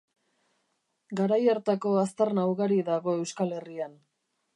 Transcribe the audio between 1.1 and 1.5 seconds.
Garai